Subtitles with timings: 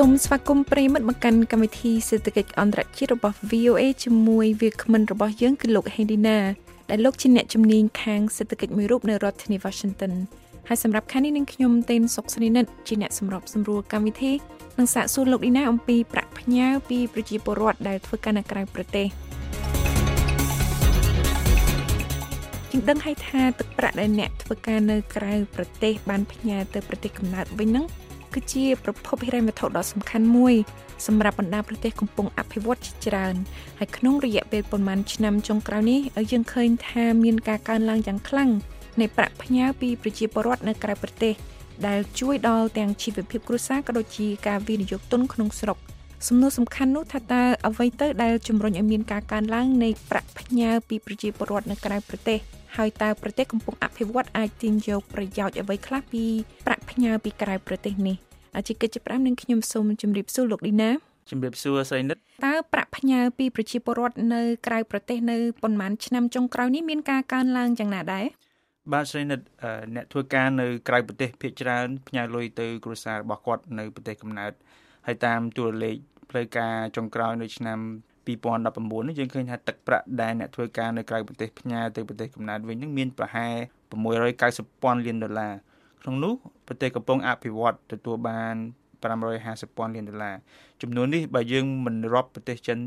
[0.00, 6.38] សូមស្វាគមន៍ប្រិមិត្តមកកាន់កម្មវិធីសេដ្ឋកិច្ចអន្តរជាតិរបស់ VOA ជាមួយវាគ្មិនរបស់យើងគឺលោក Hendina
[6.90, 10.12] ដែលលោកជាអ្នកជំនាញខាងសេដ្ឋកិច្ចមួយរូបនៅរដ្ឋធានី Washington
[10.68, 14.32] ហើយសម្រាប់ខែនេះនឹងខ្ញុំតេនសុកស្រីនិតជាអ្នកសម្របសម្រួលកម្មវិធី
[14.78, 19.06] នឹងសាកសួរលោកឌីណាអំពីប្រាក់ផ្ញើពីប្រជាពលរដ្ឋដែលធ្វើការនៅក្រៅប្រទេស
[22.70, 27.86] ជាងដឹងឲ្យថាទឹកប្រាក់ដែលអ្នកធ្វើការនៅក្រៅប្រទេសបានផ្ញើទៅប្រទេសកំណើតវិញហ្នឹង
[28.34, 30.54] គឺជាប្រភពហិរញ្ញវត្ថុដ៏សំខាន់មួយ
[31.06, 33.34] សម្រាប់បណ្ដាប្រទេសកំពុងអភិវឌ្ឍជាច្រើន
[33.78, 36.00] ហើយក្នុងរយៈពេលប្រមាណឆ្នាំចុងក្រោយនេះ
[36.32, 38.50] យើងឃើញថាមានការកើនឡើងយ៉ាងខ្លាំង
[39.00, 41.34] នៃប្រាក់ផ្ញើពីប្រជាពលរដ្ឋនៅក្រៅប្រទេស
[41.86, 45.78] ដែលជួយដល់ទាំងជីវភាពគ្រួសារក៏ដូចជាការវិនិយោគទុនក្នុងស្រុក
[46.28, 52.38] សំណួរសំខាន់នោះថាតើអ្វីទៅដែលជំរុញឲ្យមានការកើនឡើងនៃប្រាក់ផ្ញើពីប្រជាពលរដ្ឋនៅក្រៅប្រទេស
[52.76, 56.24] ហើយតើប្រទេសកំពុងអភិវឌ្ឍអាចទាញយកប្រយោជន៍អ្វីខ្លះពី
[56.66, 58.16] ប្រាក់ផ្ញើពីក្រៅប្រទេសនេះ
[58.68, 60.90] ជាកិច្ចប្រាំនឹងខ្ញុំសូមជម្រាបសួរលោកឌីណា
[61.30, 68.26] ជំរាបសួរស្រីនិតតើប្រាក់ផ្ញើពីប្រជាពលរដ្ឋនៅក្រៅប្រទេសនៅប៉ុន្មានឆ្នាំចុងក្រោយនេះមានការកើនឡើងយ៉ាងណាដែរ
[68.92, 69.40] បាទស្រីនិត
[69.94, 74.52] អ្នកធ្វើការនៅក្រៅប្រទេសភាគច្រើនផ្ញើលុយទៅគ្រួសាររបស់គាត់នៅប្រទេសកំណើត
[75.06, 75.96] ហើយតាមតួលេខ
[76.30, 77.78] ផ្លូវការចុងក្រោយនៅឆ្នាំ
[78.26, 83.54] 2019នេះយើងឃើញថាទឹកប្រាក់ដែលអ្នកធ្វើការនៅក្រៅប្រទេសផ្ញើទៅប្រទេសកំណើតវិញនឹងមានប្រហែល
[84.18, 85.54] 690ពាន់លានដុល្លារ
[86.04, 86.34] ក្នុងនោះ
[86.66, 88.54] ប្រទេសកំពុងអភិវឌ្ឍទទួលបាន
[89.02, 90.36] 550ពាន់លានដុល្លារ
[90.82, 92.78] ចំនួននេះបើយើងមិនរាប់ប្រទេសចិន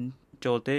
[0.46, 0.78] ចូលទេ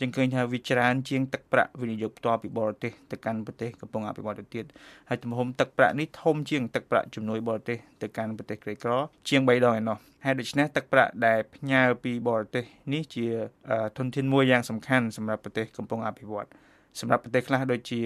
[0.00, 4.64] យើងឃើញថាវាច្រើនជាងទឹកប្រាក់វិនិយោគផ្ទាល់ពីបរទេសទៅកាន់ប្រទេសកំពុងអភិវឌ្ឍទៅទៀត
[5.08, 8.92] ហើយទំហំទឹកប្រាក់នេះធំជាងទឹកប្រាក់ជំនួយបរទេសទៅកាន់ប្រទេសក្រីក្រ
[9.28, 13.26] ជាង3ដងឯណោះហើយដូច្នេះទឹកប្រាក់ដែលផ្ញើពីបរទេសនេះជា
[13.98, 16.48] ធនធានមួយយ៉ាងសំខាន់សម្រាប់ប្រទេសកំពុងអភិវឌ្ឍ
[17.00, 18.00] សម្រាប់ប្រទេសខ្លះដូចជា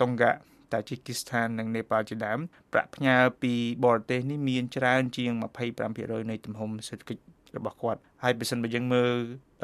[0.00, 0.30] តុងហ្កា
[0.72, 2.38] តាជីគីស្ថាននិងនេប៉ាល់ជាដើម
[2.72, 3.52] ប្រាក់ផ្ញើពី
[3.84, 5.32] បរទេសនេះមានច្រើនជាង
[5.80, 7.22] 25%នៃទំហំសេដ្ឋកិច្ច
[7.56, 9.12] របស់គាត់ហើយបើសិនបើយើងមើល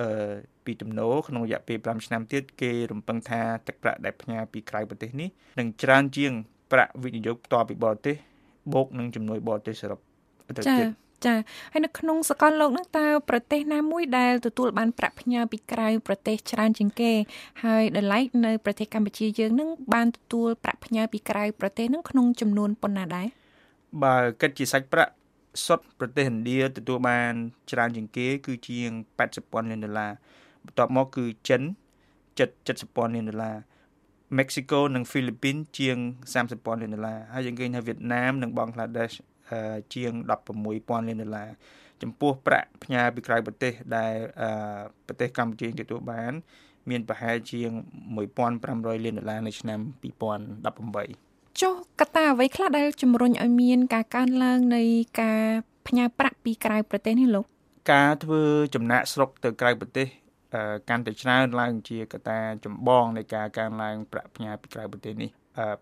[0.01, 5.29] អឺពីទំនោរក្នុងរយៈពេល5ឆ្នាំទៀតគេរំពឹងថាទឹកប្រាក់ដែលផ្ញើពីក្រៅប្រទេសនេះ
[5.59, 6.33] នឹងច្រើនជាង
[6.73, 8.17] ប្រាក់វិនិយោគផ្ទាល់ពីបរទេស
[8.75, 10.01] បូកនឹងជំនួយបរទេសសរុប
[10.47, 10.87] ទៅទៀត
[11.27, 11.35] ចា
[11.73, 17.13] ហើយនៅក្នុងសកលលោកហ្នឹងតើប្រទេសណាមួយដែលទទួលបានប្រាក់ផ្ញើពីក្រៅប្រទេសច្រើនជាងគេ
[17.65, 23.27] ហើយដល់ឡែកនៅប្រទេសកម្ពុជាយើងហ្នឹងបានទទួលប្រាក់ផ្ញើពីក្រៅប្រទេសហ្នឹងក្នុងចំនួនប៉ុណ្ណាដែរ
[24.03, 25.13] បើគិតជាសាច់ប្រាក់
[25.67, 27.33] សុទ្ធប្រទេសឥណ្ឌាទទួលបាន
[27.71, 28.91] ច្រើនជាងគេ គឺជាង
[29.23, 30.13] 80ពាន់លានដុល្លារ
[30.65, 31.63] បន្ទាប់មកគឺចិន
[32.29, 33.57] 70ពាន់លានដុល្លារ
[34.39, 35.97] មិចស៊ីកូនិងហ្វីលីពីនជាង
[36.33, 39.13] 30ពាន់លានដុល្លារហើយយើងឃើញថាវៀតណាមនិងបង់ក្លាដេស
[39.95, 40.13] ជាង
[40.61, 41.51] 16,000លានដុល្លារ
[42.03, 44.15] ចំពោះប្រាក់ផ្ញើពីក្រៅប្រទេសដែល
[45.07, 46.33] ប្រទេសកម្ពុជាទទួលបាន
[46.91, 47.71] មានប្រហែលជាង
[48.37, 49.81] 1500លានដុល្លារនៅឆ្នាំ
[50.65, 54.83] 2018ចុះកត្តាអ្វីខ្លះដែលជំរុញឲ្យមាន ការកើនឡើងនៃ
[55.23, 55.43] ការ
[55.87, 57.45] ផ្ញើប្រាក់ពីក្រៅប្រទេសនេះលោក
[57.93, 58.43] ការធ្វើ
[58.75, 60.07] ចំណាក់ស្រុកទៅក្រៅប្រទេស
[60.89, 65.31] កាន់តែច្រើនឡើងជាកត្តាចម្បងនៃការកើនឡើងប្រាក់ផ្ញើពីក្រៅប្រទេសនេះ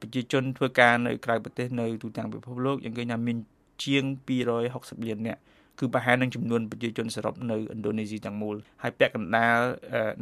[0.01, 3.37] ប្រជាជនធ្វើការនៅក្រៅប្រទេសនៅទូទាំងពិភពលោកយើងឃើញថាមាន
[3.83, 4.05] ជាង
[4.59, 5.41] 260លាននាក់
[5.79, 9.59] គឺប្រហែលនឹងចំនួនប្រជាជនសរុបនៅឥណ្ឌូនេស៊ីទាំងមូលហើយពាក់កណ្ដាល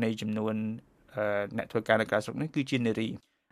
[0.05, 0.55] នៃចំនួន
[1.57, 3.09] អ្នកធ្វើការនៅក្រៅស្រុកនេះគឺជានារី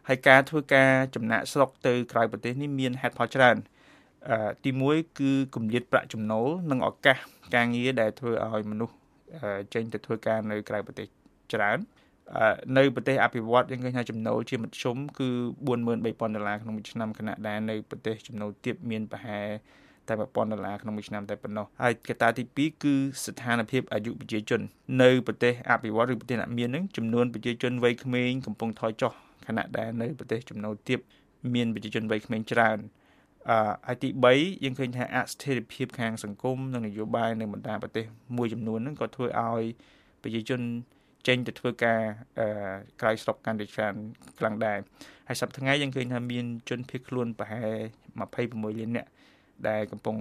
[0.08, 3.56] ហើយការធ្វើការចំណាក់ស្រុកទៅក្រៅប្រទេសនេះមានហេតុផលច្រើន
[4.64, 7.18] ទី1គឺគម្លាតប្រាក់ចំណូលនិងឱកាស
[7.54, 8.94] ការងារដែលធ្វើឲ្យមនុស្ស
[9.74, 11.06] ចេញទៅធ្វើការនៅក្រៅប្រទេស
[11.52, 11.78] ច្រើន
[12.76, 15.28] នៅប្រទេសអភិវឌ្ឍយើងឃើញថាចំណូលជាមធ្យមគឺ
[15.66, 19.48] 43000ដុល្លារក្នុងមួយឆ្នាំខណៈដែលនៅប្រទេសចំណូលទាបមានប្រហែល
[20.08, 24.60] តែ1000ដុល្លារក្នុងមួយឆ្នាំតែប៉ុណ្ណោះហើយកត្តាទី2គឺស្ថានភាពអាយុប្រជាជន
[25.02, 29.12] នៅប្រទេសអភិវឌ្ឍឬប្រទេសអ្នកមាននឹងចំនួនប្រជាជនវ័យក្មេងកំពុងថយចុះ
[29.46, 30.98] ខណៈដែលនៅប្រទេសចំណូលទាប
[31.54, 32.78] មានប្រជាជនវ័យក្មេងច្រើន
[33.50, 38.04] អឺហើយទី3យើងឃើញថាអស្ថិរភាពខាងសង្គមនិងនយោបាយនៅបណ្ដាប្រទេស
[38.36, 39.62] មួយចំនួនហ្នឹងក៏ធ្វើឲ្យ
[40.22, 40.60] ប្រជាជន
[41.26, 42.00] ចេញទៅធ្វើការ
[42.38, 42.48] អឺ
[43.00, 43.94] ក្រៅស្រុកកាន់តែច្រើន
[44.38, 44.78] ខ្លាំងដែរ
[45.28, 47.70] ហើយសប្តាហ៍ថ្ងៃយើងឃើញថាមានជនភៀសខ្លួនប្រហែល
[48.28, 49.10] 26លាននាក់
[49.68, 50.16] ដែលកំពុង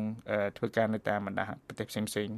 [0.58, 2.30] ធ្វើការនៅតាមបណ្ដាប្រទេសផ្សេងផ្សេង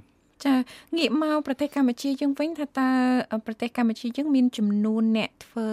[0.45, 0.53] ចា
[0.97, 2.89] ងាកមកប្រទេសកម្ពុជាយើងវិញថាតើ
[3.45, 5.67] ប្រទេសកម្ពុជាយើងមានចំនួនអ្នកធ្វើ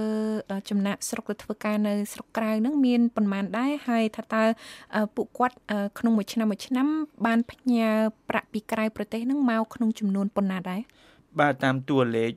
[0.70, 4.43] ចំណាក់ស្រុកទៅធ្វើការនៅស្រុកក្រៅហ្នឹងមានប៉ុន្មានដែរហើយថាតើ
[5.17, 5.56] ពួកគាត់
[5.99, 6.87] ក្នុងមួយឆ្នាំមួយឆ្នាំ
[7.26, 7.90] បានផ្ញើ
[8.31, 10.81] ប្រាក់ពីក្រៅប្រទេសហ្នឹងមកក្នុងចំនួនប៉ុណ្ណាដែរ
[11.40, 12.32] បាទតាមតួលេខ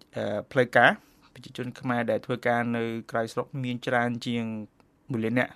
[0.51, 0.91] ផ្លូវការ
[1.33, 4.43] ប្រជាជនខ្មែរដែលធ្វើការនៅក្រៅស្រុកមានច្រើនជាង
[4.87, 5.53] 1លាននាក់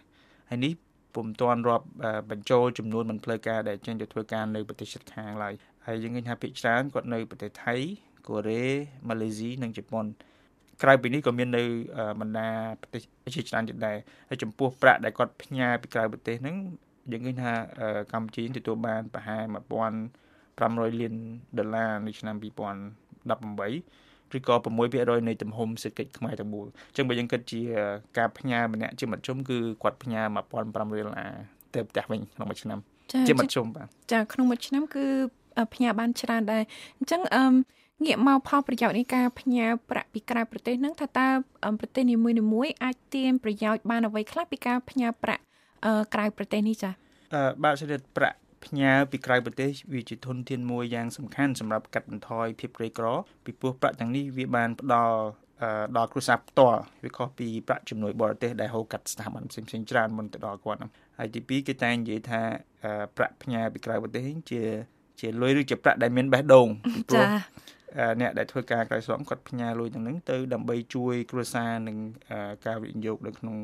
[0.50, 0.74] ហើយនេះ
[1.16, 1.88] ពុំទាន់រាប់
[2.32, 5.54] បញ្ចូលចំនួនមិនផ្លូវការដែលចេញទៅធ្វើការនៅប្រទេសជិតខាងឡើយ
[5.86, 7.76] ហើយយើងឃើញថាភាគច្រើនគាត់នៅប្រទេសថៃ
[8.28, 8.64] កូរ៉េ
[9.10, 10.06] ម៉ាឡេស៊ីនិងជប៉ុន
[10.84, 11.64] ក្រៅពីនេះក៏មាននៅ
[12.22, 12.50] បណ្ដា
[12.82, 13.02] ប្រទេស
[13.36, 13.98] ជាច្រើនទៀតដែរ
[14.30, 16.56] ហើយចំពោះប្រាក់ដែលគាត់ផ្ញើពីក្រៅប្រទេសហ្នឹង
[17.12, 17.54] យើងឃើញថា
[18.14, 19.44] កម្ពុជាទទួលបានប្រហែល
[20.18, 21.16] 500លាន
[21.58, 24.56] ដុល្លារនៅឆ្នាំ2018 ឬក៏
[24.92, 27.62] 6%នៃទំហំសេដ្ឋកិច្ចខ្មែរទាំងមូលអញ្ចឹងបើយើងគិតជា
[28.18, 30.22] ការផ្ញើម្នាក់ជាមធ្យមគឺគាត់ផ្ញើ
[30.54, 31.32] 1500ដុល្លារ
[31.74, 32.80] ទៅផ្ទះវិញក្នុងមួយឆ្នាំ
[33.28, 35.06] ជាមធ្យមបាទចាក្នុងមួយឆ្នាំគឺ
[35.74, 36.64] ផ្ញើបានច្រើនដែរ
[36.98, 37.44] អញ្ចឹងអឺ
[38.06, 41.28] ងាកមកផលប្រយោជន៍នៃការផ្ញើប្រាក់ពីក្រៅប្រទេសហ្នឹងថាតើ
[41.80, 42.16] ប្រទេសនី
[42.54, 45.44] មួយៗអាចទាញប្រយោជន៍បានអ្វីខ្លះពីការផ្ញើប្រាក់
[46.14, 46.94] ក្រៅប្រទេសនេះចា៎
[47.34, 53.08] អឺបាទសេរីប្រាក់ ផ្ញើពីក្រៅប្រទេសវាជាធនធានមួយយ៉ាងសំខាន់សម្រាប់កាត់បន្ថយភាពក្រីក្រ
[53.46, 55.18] ពីព្រោះប្រាក់ទាំងនេះវាបានផ្ដល់
[55.98, 62.42] ដល់គ្រួសារផ្ទាល់វាខុសពីប្រាក់ជំនួយបរទេសដែលហូរកាត់ស្ថាប័នផ្សេងៗច្រើនមុនទៅដល់គាត់ហ្នឹងហើយទី2គេតែងនិយាយថា
[63.18, 64.22] ប្រាក់ផ្ញើពីក្រៅប្រទេស
[64.52, 64.62] ជា
[65.20, 67.26] ជាលុយឬជាប្រាក់ដែលមានបេះដូងពីព្រោះ
[68.22, 71.98] អ្នកដែលធ្វើការក្រៅស្រុកគាត់ផ្ញើលុយទាំងហ្នឹងទៅដើម្បីជួយគ្រួសារនិង
[72.66, 73.56] ការវិនិយោគនៅក្នុង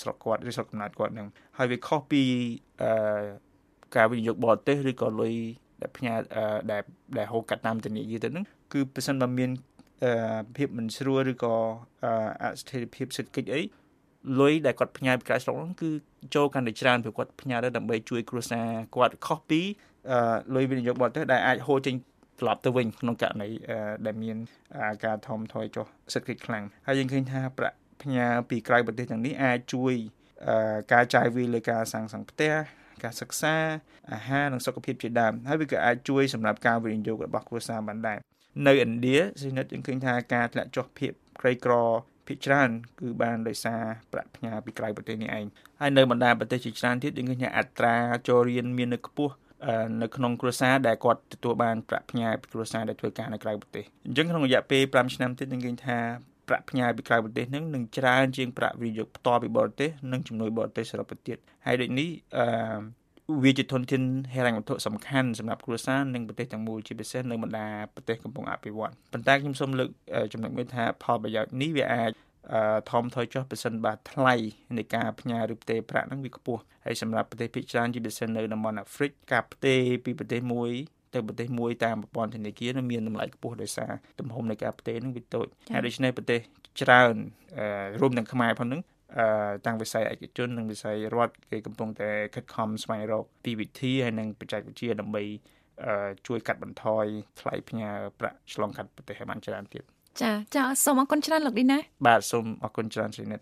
[0.00, 1.28] ស្រុកគាត់ឬស្រុកកំណើតគាត់ហ្នឹង
[1.58, 2.22] ហើយវាខុសពី
[3.96, 5.34] ការវិនិយោគបរទេសឬក៏លុយ
[5.80, 6.14] ដែលផ្ញើ
[6.70, 6.82] ដែល
[7.18, 9.50] ដែលហូរកាត់តាមធនាគារទៅហ្នឹងគឺប្រសិនបើមាន
[10.56, 11.54] ភាពមិនស្រួលឬក៏
[12.42, 13.62] អស្ថិរភាពសេដ្ឋកិច្ចអី
[14.40, 15.90] លុយដែលគាត់ផ្ញើពីក្រៅស្រុកហ្នឹងគឺ
[16.34, 19.60] ចូលកាន់តែច្រើនព្រោះគាត់ផ្ញើទៅដើម្បីជួយគ្រួសារគាត់ខុសពី
[20.54, 21.94] លុយវិនិយោគបរទេសដែលអាចហូរចេញ
[22.40, 23.48] ត្រឡប់ទៅវិញក្នុងករណី
[24.06, 24.36] ដែលមាន
[25.04, 29.94] ការថមថយចុះសេដ្ឋកិច្ចខ្លាំងហើយយើងឃើញថាប្រាក់ផ្ញើពីក្រៅប្រទេសទាំងនេះអាចជួយ
[30.92, 32.52] ការចាយវាយលើការសាងសង់ផ្ទះ
[33.04, 33.56] ការសិក្សា
[34.12, 38.18] អាហារនិងសុខភាពជាដើមហើយវាក៏អាចជួយសម្រាប់ការវិនិយោគរបស់គ្រួសារបានដែរ
[38.66, 41.74] នៅឥណ្ឌាស៊ីនិតយើងឃើញថាការធ្លាក់ចុះភាពក្រីក្រ
[42.26, 45.44] ភាគច្រើនគឺបានដោយសារប្រាក់ផ្ញើពីក្រៅប្រទេសនេះឯង
[45.80, 47.96] ហើយនៅបណ្ដាប្រទេសជាច្រើនទៀតយើងឃើញថាអត្រា
[48.28, 49.34] ចូលរៀនមាននៅខ្ពស់
[50.02, 55.98] នៅក្នុងគ្រួសារដែលគាត់ទទួលបានប្រាក់ផ្ញើពីគ្រួសារដែលធ្វើការនៅក្រៅប្រទេសអញ្ចឹងក្នុងរយៈពេល5ឆ្នាំទៀតនឹងឃើញថា
[56.48, 62.08] ប្រាក់ផ្ញើពីក្រៅប្រទេសនឹងនឹងច្រើនជាងប្រាក់វិនិយោគផ្ទាល់ពីបរទេសនិងជំនួយបរទេសសរុបទៅទៀតហើយដូចនេះ
[62.38, 62.44] អឺ
[63.44, 64.02] វាជាធនធាន
[64.34, 69.90] ហិរញ្ញវត្ថុសំខាន់សម្រាប់គ្រួសារនិងប្រទេសទាំងមូលជាពិសេសនៅបណ្ដាប្រទេសកំពុងអភិវឌ្ឍប៉ុន្តែខ្ញុំសូមលើក
[70.32, 72.12] ចំណុចមួយថាផលប្រយោជន៍នេះវាអាច
[72.90, 74.34] ធំថយចុះប្រសិនបើថ្លៃ
[74.76, 80.70] នៃការផ្ញើឬផ្ទេរប្រាក់ហ្នឹងវាខ្ពស់ហើយសម្រាប់ប្រទេសភាគច្រើនជាពិសេសនៅតំបន់អាហ្វ្រិកការផ្ទេរពីប្រទេសមួយ
[81.14, 86.40] ទៅប្រទេសមួយតាមប្រព័ន្ធធនាគារនឹងមានតម្លៃខ្ពស់ដោយសារទំហំនៃការផ្ទេរនឹងវាតូចហើយដូច្នេះប្រទេស
[86.82, 87.14] ច្រើន
[88.00, 88.82] រួមទាំងខ្មែរផងហ្នឹង
[89.18, 89.26] អឺ
[89.66, 95.22] តាំងវិស័យឯកជននិងវិស័យរដ្ឋគេកំពុងតែខិតខំស្វែងរកពីវិធីហើយនិងបច្ចេកវិទ្យាដើម្បី
[96.26, 97.04] ជួយកាត់បន្ថយ
[97.40, 97.90] ថ្លៃផ្ញើ
[98.20, 99.84] ប្រាក់ឆ្លងកាត់ប្រទេសឲ្យបានច្រើនទៀត
[100.22, 103.40] ចាចាសូមអរគុណច្រើនលោកឌីណាបាទសូមអរគុណច្រើនស្រីនិត